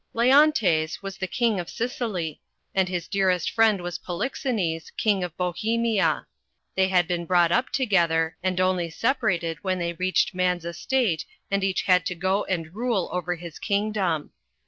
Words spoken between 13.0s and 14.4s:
over his kingdom.